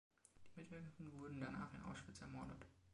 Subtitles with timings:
[0.55, 2.65] Die Mitwirkenden wurden danach in Auschwitz ermordet.